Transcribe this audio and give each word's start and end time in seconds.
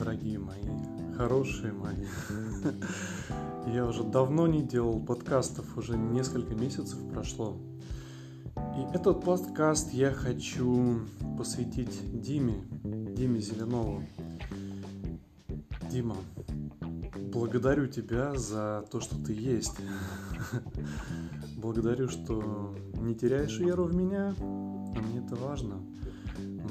дорогие 0.00 0.38
мои, 0.38 0.64
хорошие 1.14 1.74
мои. 1.74 2.06
Я 3.66 3.86
уже 3.86 4.02
давно 4.02 4.46
не 4.46 4.62
делал 4.62 4.98
подкастов, 4.98 5.76
уже 5.76 5.98
несколько 5.98 6.54
месяцев 6.54 6.98
прошло. 7.12 7.58
И 8.56 8.96
этот 8.96 9.22
подкаст 9.22 9.92
я 9.92 10.12
хочу 10.12 11.00
посвятить 11.36 12.00
Диме, 12.18 12.64
Диме 12.82 13.40
Зеленову. 13.40 14.02
Дима, 15.90 16.16
благодарю 17.30 17.86
тебя 17.86 18.34
за 18.36 18.86
то, 18.90 19.00
что 19.00 19.22
ты 19.22 19.34
есть. 19.34 19.76
Благодарю, 21.58 22.08
что 22.08 22.74
не 23.02 23.14
теряешь 23.14 23.58
веру 23.58 23.84
в 23.84 23.94
меня, 23.94 24.34
а 24.40 24.98
мне 25.02 25.18
это 25.18 25.36
важно. 25.36 25.76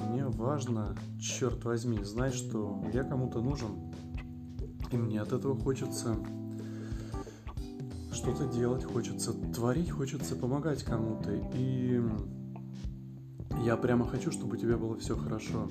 Мне 0.08 0.26
важно, 0.26 0.96
черт 1.20 1.64
возьми, 1.66 2.04
знать, 2.04 2.34
что 2.34 2.84
я 2.94 3.04
кому-то 3.04 3.42
нужен. 3.42 3.94
И 4.92 4.98
мне 4.98 5.22
от 5.22 5.34
этого 5.34 5.58
хочется 5.58 6.16
что-то 8.12 8.46
делать, 8.48 8.84
хочется 8.84 9.34
творить, 9.54 9.92
хочется 9.92 10.36
помогать 10.36 10.84
кому-то. 10.84 11.32
И 11.54 12.02
я 13.64 13.78
прямо 13.78 14.08
хочу, 14.08 14.32
чтобы 14.32 14.56
у 14.56 14.60
тебя 14.60 14.78
было 14.78 14.98
все 14.98 15.16
хорошо. 15.16 15.68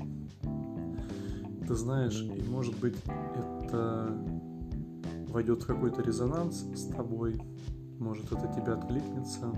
Ты 1.66 1.74
знаешь, 1.74 2.20
и 2.22 2.42
может 2.48 2.78
быть 2.78 2.96
это 3.04 4.16
войдет 5.28 5.62
в 5.62 5.66
какой-то 5.66 6.02
резонанс 6.02 6.64
с 6.74 6.86
тобой, 6.86 7.40
может 7.98 8.32
это 8.32 8.50
тебе 8.54 8.72
откликнется. 8.72 9.52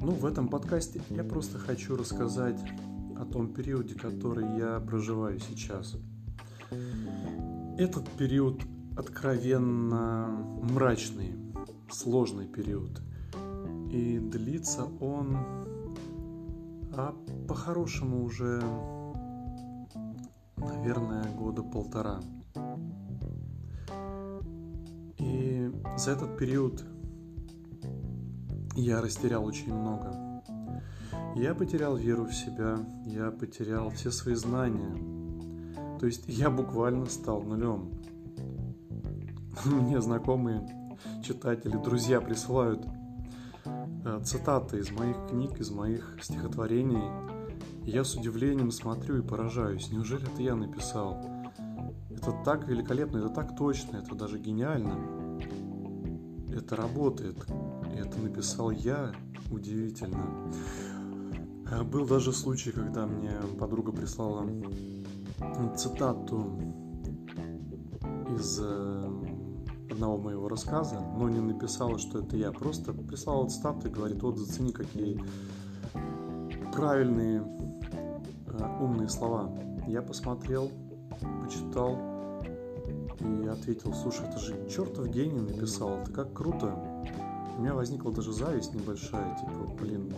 Ну, 0.00 0.12
в 0.12 0.26
этом 0.26 0.48
подкасте 0.48 1.00
я 1.10 1.24
просто 1.24 1.58
хочу 1.58 1.96
рассказать 1.96 2.60
о 3.18 3.24
том 3.24 3.52
периоде, 3.52 3.94
который 3.94 4.58
я 4.58 4.78
проживаю 4.80 5.38
сейчас. 5.40 5.96
Этот 7.78 8.08
период 8.10 8.62
откровенно 8.96 10.28
мрачный, 10.62 11.34
сложный 11.90 12.46
период. 12.46 13.00
И 13.90 14.18
длится 14.18 14.84
он, 15.00 15.36
а 16.92 17.14
по-хорошему 17.48 18.24
уже, 18.24 18.62
наверное, 20.56 21.24
года 21.34 21.62
полтора. 21.62 22.20
И 25.18 25.72
за 25.96 26.10
этот 26.10 26.36
период 26.36 26.84
я 28.76 29.00
растерял 29.00 29.44
очень 29.44 29.74
много. 29.74 30.42
Я 31.34 31.54
потерял 31.54 31.96
веру 31.96 32.24
в 32.24 32.34
себя, 32.34 32.78
я 33.04 33.30
потерял 33.30 33.90
все 33.90 34.10
свои 34.10 34.34
знания. 34.34 35.98
То 35.98 36.06
есть 36.06 36.24
я 36.26 36.50
буквально 36.50 37.06
стал 37.06 37.42
нулем. 37.42 37.90
Мне 39.64 40.00
знакомые 40.00 40.66
читатели, 41.22 41.76
друзья 41.76 42.20
присылают 42.20 42.86
э, 43.64 44.20
цитаты 44.24 44.78
из 44.78 44.90
моих 44.90 45.16
книг, 45.28 45.58
из 45.58 45.70
моих 45.70 46.18
стихотворений. 46.20 47.02
я 47.84 48.04
с 48.04 48.14
удивлением 48.14 48.70
смотрю 48.70 49.18
и 49.18 49.22
поражаюсь. 49.22 49.90
Неужели 49.90 50.30
это 50.30 50.42
я 50.42 50.54
написал? 50.54 51.24
Это 52.10 52.32
так 52.44 52.68
великолепно, 52.68 53.18
это 53.18 53.28
так 53.30 53.56
точно, 53.56 53.98
это 53.98 54.14
даже 54.14 54.38
гениально. 54.38 55.40
Это 56.54 56.76
работает. 56.76 57.46
Это 57.96 58.18
написал 58.20 58.70
я. 58.70 59.12
Удивительно. 59.50 60.52
Э, 61.70 61.82
был 61.82 62.06
даже 62.06 62.32
случай, 62.32 62.70
когда 62.70 63.06
мне 63.06 63.32
подруга 63.58 63.92
прислала 63.92 64.46
цитату 65.76 66.58
из 68.34 68.60
э, 68.62 69.10
одного 69.90 70.18
моего 70.18 70.48
рассказа, 70.48 71.00
но 71.16 71.28
не 71.28 71.40
написала, 71.40 71.98
что 71.98 72.20
это 72.20 72.36
я. 72.36 72.52
Просто 72.52 72.92
прислала 72.92 73.48
цитату 73.48 73.88
и 73.88 73.90
говорит, 73.90 74.22
вот 74.22 74.36
зацени, 74.36 74.72
какие 74.72 75.20
правильные, 76.74 77.42
э, 78.46 78.78
умные 78.80 79.08
слова. 79.08 79.50
Я 79.86 80.02
посмотрел, 80.02 80.70
почитал 81.42 81.98
и 83.20 83.46
ответил, 83.46 83.94
слушай, 83.94 84.26
это 84.28 84.38
же 84.38 84.68
чертов 84.68 85.08
гений 85.08 85.40
написал, 85.40 85.98
это 86.00 86.12
как 86.12 86.32
круто. 86.32 86.76
У 87.56 87.60
меня 87.60 87.74
возникла 87.74 88.12
даже 88.12 88.32
зависть 88.32 88.74
небольшая, 88.74 89.34
типа, 89.36 89.74
блин, 89.80 90.12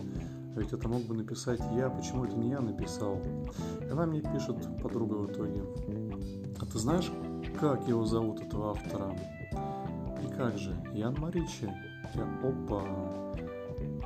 ведь 0.55 0.73
это 0.73 0.89
мог 0.89 1.03
бы 1.03 1.15
написать 1.15 1.61
я, 1.73 1.89
почему 1.89 2.25
это 2.25 2.35
не 2.35 2.49
я 2.49 2.59
написал? 2.59 3.17
И 3.81 3.89
она 3.89 4.05
мне 4.05 4.21
пишет, 4.21 4.57
подруга 4.83 5.13
в 5.15 5.31
итоге, 5.31 5.63
а 6.59 6.65
ты 6.65 6.77
знаешь, 6.77 7.09
как 7.59 7.87
его 7.87 8.05
зовут, 8.05 8.41
этого 8.41 8.71
автора? 8.71 9.15
И 10.21 10.27
как 10.35 10.57
же, 10.57 10.75
Ян 10.93 11.15
Маричи? 11.17 11.73
Я, 12.13 12.23
опа, 12.43 12.83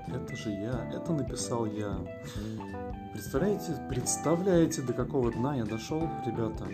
это 0.08 0.36
же 0.36 0.52
я, 0.52 0.92
это 0.94 1.14
написал 1.14 1.66
я. 1.66 1.98
Представляете, 3.14 3.76
представляете, 3.90 4.82
до 4.82 4.94
какого 4.94 5.32
дна 5.32 5.56
я 5.56 5.66
дошел, 5.66 6.02
ребята? 6.26 6.66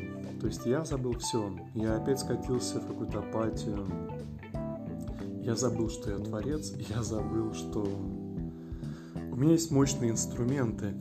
То 0.41 0.47
есть 0.47 0.65
я 0.65 0.83
забыл 0.83 1.13
все. 1.19 1.51
Я 1.73 1.97
опять 1.97 2.19
скатился 2.19 2.79
в 2.79 2.87
какую-то 2.87 3.19
апатию, 3.19 3.87
я 5.49 5.55
забыл, 5.55 5.89
что 5.89 6.11
я 6.11 6.19
творец, 6.19 6.73
я 6.89 7.01
забыл, 7.01 7.55
что 7.55 7.81
у 7.81 9.35
меня 9.35 9.53
есть 9.53 9.71
мощные 9.71 10.11
инструменты. 10.11 10.93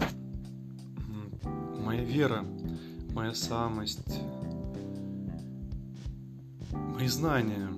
Моя 1.84 2.02
вера, 2.02 2.46
моя 3.12 3.34
самость, 3.34 4.22
мои 6.72 7.08
знания. 7.08 7.68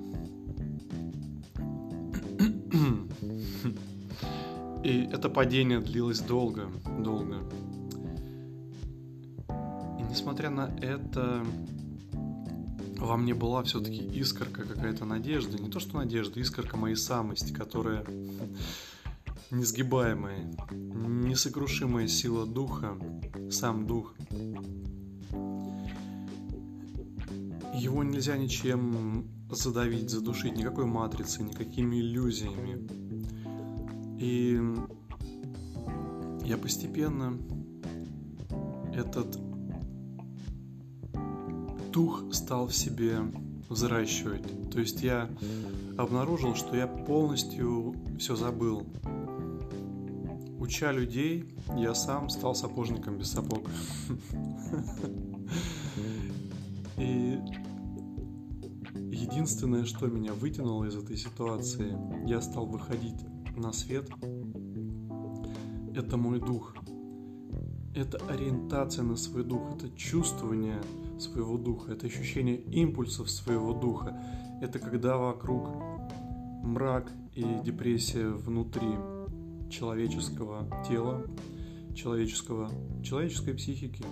И 4.85 5.09
это 5.13 5.29
падение 5.29 5.81
длилось 5.81 6.21
долго, 6.21 6.71
долго. 7.01 7.39
И 9.99 10.03
несмотря 10.09 10.51
на 10.51 10.71
это, 10.81 11.45
во 13.01 13.17
мне 13.17 13.35
была 13.35 13.63
все-таки 13.63 14.05
искорка 14.05 14.63
какая-то 14.63 15.05
надежды. 15.05 15.59
Не 15.59 15.71
то, 15.71 15.81
что 15.81 15.97
надежда, 15.97 16.39
искорка 16.39 16.77
моей 16.77 16.97
самости, 16.97 17.53
которая 17.53 18.05
несгибаемая, 19.51 20.55
несокрушимая 20.71 22.07
сила 22.07 22.47
духа, 22.47 22.97
сам 23.51 23.87
дух. 23.87 24.15
Его 27.75 28.05
нельзя 28.05 28.37
ничем 28.37 29.27
задавить, 29.51 30.11
задушить, 30.11 30.57
никакой 30.57 30.85
матрицей, 30.85 31.45
никакими 31.45 31.97
иллюзиями. 31.97 32.87
И 34.21 34.61
я 36.45 36.59
постепенно 36.59 37.39
этот 38.95 39.50
дух 41.91 42.25
стал 42.33 42.67
в 42.67 42.75
себе 42.75 43.19
взращивать. 43.69 44.71
То 44.71 44.81
есть 44.81 45.03
я 45.03 45.29
обнаружил, 45.97 46.55
что 46.55 46.77
я 46.77 46.87
полностью 46.87 47.95
все 48.19 48.37
забыл. 48.37 48.87
Уча 50.59 50.93
людей, 50.93 51.45
я 51.77 51.95
сам 51.95 52.29
стал 52.29 52.55
сапожником 52.55 53.19
без 53.19 53.31
сапог. 53.31 53.69
И 56.99 57.39
единственное, 59.11 59.85
что 59.85 60.07
меня 60.07 60.33
вытянуло 60.35 60.85
из 60.85 60.97
этой 60.97 61.17
ситуации, 61.17 61.97
я 62.29 62.41
стал 62.41 62.67
выходить 62.67 63.25
на 63.57 63.73
свет. 63.73 64.09
Это 65.95 66.17
мой 66.17 66.41
дух. 66.41 66.75
Это 67.95 68.19
ориентация 68.29 69.03
на 69.03 69.17
свой 69.17 69.43
дух, 69.43 69.75
это 69.75 69.91
чувствование 69.97 70.81
своего 71.19 71.59
духа, 71.59 71.93
это 71.93 72.07
ощущение 72.07 72.57
импульсов 72.57 73.29
своего 73.29 73.73
духа. 73.73 74.17
Это 74.63 74.79
когда 74.79 75.17
вокруг 75.17 75.69
мрак 76.63 77.11
и 77.35 77.45
депрессия 77.65 78.29
внутри 78.29 78.89
человеческого 79.71 80.67
тела, 80.89 81.27
человеческого, 81.95 82.71
человеческой 83.03 83.55
психики. 83.55 84.05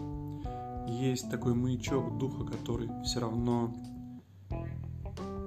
Есть 0.89 1.31
такой 1.31 1.55
маячок 1.55 2.19
духа, 2.19 2.45
который 2.45 2.89
все 3.05 3.21
равно 3.21 3.75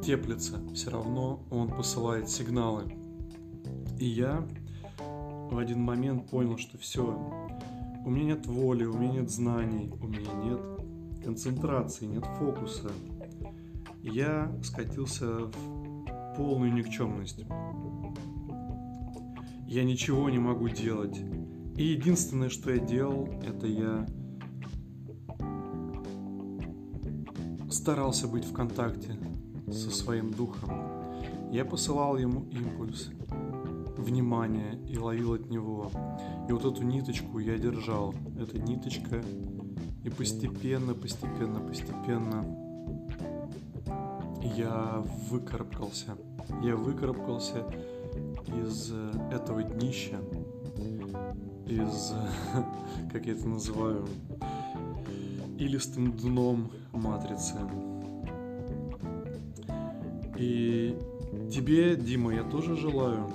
теплится, 0.04 0.60
все 0.74 0.90
равно 0.90 1.44
он 1.50 1.70
посылает 1.70 2.30
сигналы. 2.30 2.96
И 4.00 4.06
я 4.06 4.48
в 5.52 5.58
один 5.58 5.82
момент 5.82 6.30
понял, 6.30 6.58
что 6.58 6.78
все, 6.78 7.50
у 8.04 8.10
меня 8.10 8.36
нет 8.36 8.46
воли, 8.48 8.86
у 8.86 8.98
меня 8.98 9.22
нет 9.22 9.30
знаний, 9.30 9.92
у 10.02 10.08
меня 10.08 10.34
нет 10.44 10.62
концентрации, 11.24 12.06
нет 12.06 12.26
фокуса. 12.40 12.92
Я 14.02 14.52
скатился 14.64 15.46
в 15.46 16.34
полную 16.36 16.74
никчемность. 16.74 17.46
Я 19.68 19.84
ничего 19.84 20.30
не 20.30 20.40
могу 20.40 20.68
делать. 20.70 21.20
И 21.78 21.84
единственное, 21.84 22.50
что 22.50 22.72
я 22.72 22.80
делал, 22.80 23.30
это 23.44 23.68
я 23.68 24.06
старался 27.70 28.28
быть 28.28 28.46
в 28.46 28.54
контакте 28.54 29.18
со 29.68 29.92
своим 29.92 30.32
духом. 30.32 30.70
Я 31.52 31.66
посылал 31.66 32.18
ему 32.18 32.48
импульс, 32.50 33.12
внимание 34.02 34.80
и 34.88 34.98
ловил 34.98 35.34
от 35.34 35.50
него. 35.50 35.92
И 36.48 36.52
вот 36.52 36.66
эту 36.66 36.84
ниточку 36.84 37.40
я 37.40 37.58
держал. 37.58 38.14
Эта 38.40 38.60
ниточка. 38.60 39.22
И 40.04 40.10
постепенно, 40.10 40.94
постепенно, 40.94 41.60
постепенно 41.60 42.46
я 44.58 45.04
выкарабкался. 45.30 46.18
Я 46.64 46.76
выкарабкался 46.76 47.66
из 48.48 48.92
этого 49.32 49.64
днища, 49.64 50.18
из, 51.68 52.14
как 53.12 53.26
я 53.26 53.34
это 53.34 53.48
называю, 53.48 54.08
илистым 55.58 56.12
дном 56.14 56.72
матрицы. 56.92 57.56
И 60.38 60.98
тебе, 61.52 61.96
Дима, 61.96 62.34
я 62.34 62.44
тоже 62.44 62.76
желаю, 62.76 63.30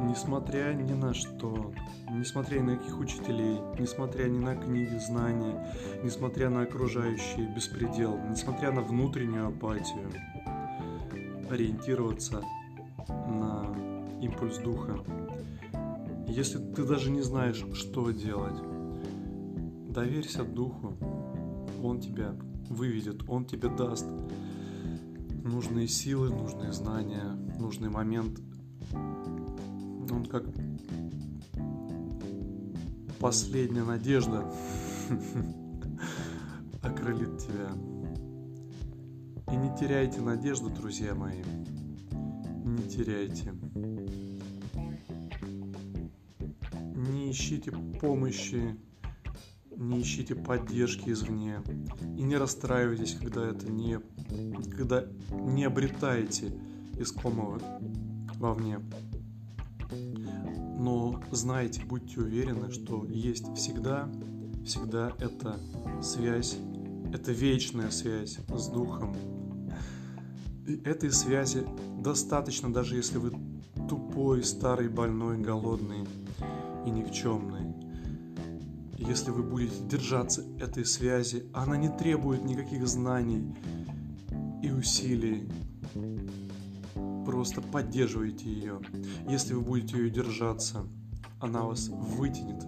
несмотря 0.00 0.72
ни 0.74 0.92
на 0.92 1.14
что, 1.14 1.72
несмотря 2.10 2.60
ни 2.60 2.62
на 2.62 2.76
каких 2.76 2.98
учителей, 2.98 3.58
несмотря 3.78 4.24
ни 4.28 4.38
на 4.38 4.56
книги, 4.56 4.96
знания, 4.98 5.66
несмотря 6.02 6.50
на 6.50 6.62
окружающий 6.62 7.46
беспредел, 7.54 8.18
несмотря 8.28 8.72
на 8.72 8.82
внутреннюю 8.82 9.48
апатию, 9.48 10.10
ориентироваться 11.50 12.42
на 13.08 13.66
импульс 14.20 14.58
духа. 14.58 14.98
Если 16.28 16.58
ты 16.58 16.84
даже 16.84 17.10
не 17.10 17.22
знаешь, 17.22 17.64
что 17.74 18.10
делать, 18.10 18.60
доверься 19.90 20.44
духу, 20.44 20.94
он 21.82 22.00
тебя 22.00 22.34
выведет, 22.68 23.28
он 23.28 23.44
тебе 23.44 23.68
даст 23.68 24.06
нужные 25.44 25.86
силы, 25.88 26.30
нужные 26.30 26.72
знания, 26.72 27.24
нужный 27.58 27.88
момент. 27.88 28.40
Он 30.10 30.24
как 30.24 30.44
последняя 33.18 33.84
надежда 33.84 34.44
окрылит 36.82 37.38
тебя. 37.38 37.70
И 39.52 39.56
не 39.56 39.76
теряйте 39.76 40.20
надежду, 40.20 40.70
друзья 40.70 41.14
мои. 41.14 41.42
Не 42.64 42.88
теряйте. 42.88 43.54
Не 46.94 47.30
ищите 47.30 47.70
помощи, 48.00 48.76
не 49.76 50.02
ищите 50.02 50.34
поддержки 50.34 51.10
извне. 51.10 51.62
И 52.16 52.22
не 52.22 52.36
расстраивайтесь, 52.36 53.14
когда 53.14 53.46
это 53.48 53.70
не, 53.70 54.00
когда 54.76 55.04
не 55.30 55.64
обретаете 55.64 56.52
искомого 56.98 57.60
вовне. 58.38 58.80
Но 59.90 61.22
знайте, 61.30 61.82
будьте 61.84 62.20
уверены, 62.20 62.70
что 62.70 63.04
есть 63.06 63.46
всегда, 63.54 64.10
всегда 64.64 65.12
эта 65.20 65.58
связь, 66.02 66.56
это 67.12 67.32
вечная 67.32 67.90
связь 67.90 68.38
с 68.48 68.68
Духом. 68.68 69.14
И 70.66 70.74
этой 70.84 71.12
связи 71.12 71.66
достаточно, 72.00 72.72
даже 72.72 72.96
если 72.96 73.18
вы 73.18 73.32
тупой, 73.88 74.42
старый, 74.42 74.88
больной, 74.88 75.38
голодный 75.38 76.06
и 76.84 76.90
никчемный. 76.90 77.74
Если 78.98 79.30
вы 79.30 79.42
будете 79.42 79.84
держаться 79.84 80.42
этой 80.58 80.84
связи, 80.84 81.44
она 81.52 81.76
не 81.76 81.88
требует 81.88 82.44
никаких 82.44 82.88
знаний 82.88 83.54
и 84.62 84.70
усилий, 84.70 85.48
Просто 87.24 87.60
поддерживайте 87.60 88.48
ее. 88.48 88.80
Если 89.28 89.54
вы 89.54 89.60
будете 89.60 89.98
ее 89.98 90.10
держаться, 90.10 90.86
она 91.40 91.62
вас 91.62 91.88
вытянет, 91.88 92.64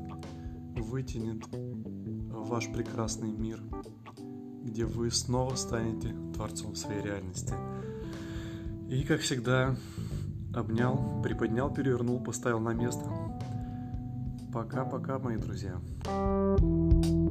вытянет 0.76 1.46
в 1.46 2.48
ваш 2.48 2.70
прекрасный 2.72 3.30
мир, 3.30 3.62
где 4.62 4.84
вы 4.84 5.10
снова 5.10 5.54
станете 5.54 6.14
творцом 6.34 6.74
своей 6.74 7.02
реальности. 7.02 7.54
И, 8.88 9.04
как 9.04 9.20
всегда, 9.20 9.76
обнял, 10.54 11.22
приподнял, 11.22 11.72
перевернул, 11.72 12.20
поставил 12.20 12.60
на 12.60 12.72
место. 12.72 13.04
Пока-пока, 14.52 15.18
мои 15.18 15.36
друзья. 15.36 15.80
thank 16.04 17.04
you 17.04 17.27